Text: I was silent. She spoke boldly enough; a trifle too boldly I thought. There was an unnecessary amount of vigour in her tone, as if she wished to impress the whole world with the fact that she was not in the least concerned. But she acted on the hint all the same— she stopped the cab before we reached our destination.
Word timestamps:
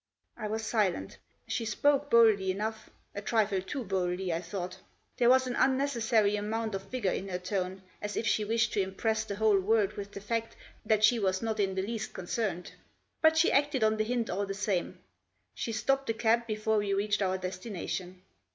I 0.35 0.47
was 0.47 0.65
silent. 0.65 1.19
She 1.47 1.63
spoke 1.63 2.09
boldly 2.09 2.49
enough; 2.49 2.89
a 3.13 3.21
trifle 3.21 3.61
too 3.61 3.83
boldly 3.83 4.33
I 4.33 4.41
thought. 4.41 4.79
There 5.17 5.29
was 5.29 5.45
an 5.45 5.55
unnecessary 5.55 6.35
amount 6.37 6.73
of 6.73 6.89
vigour 6.89 7.11
in 7.11 7.27
her 7.29 7.37
tone, 7.37 7.83
as 8.01 8.17
if 8.17 8.25
she 8.25 8.43
wished 8.43 8.73
to 8.73 8.81
impress 8.81 9.25
the 9.25 9.35
whole 9.35 9.59
world 9.59 9.93
with 9.93 10.13
the 10.13 10.19
fact 10.19 10.55
that 10.83 11.03
she 11.03 11.19
was 11.19 11.43
not 11.43 11.59
in 11.59 11.75
the 11.75 11.85
least 11.85 12.13
concerned. 12.13 12.71
But 13.21 13.37
she 13.37 13.51
acted 13.51 13.83
on 13.83 13.97
the 13.97 14.03
hint 14.03 14.27
all 14.31 14.47
the 14.47 14.55
same— 14.55 14.97
she 15.53 15.71
stopped 15.71 16.07
the 16.07 16.15
cab 16.15 16.47
before 16.47 16.77
we 16.79 16.95
reached 16.95 17.21
our 17.21 17.37
destination. 17.37 18.23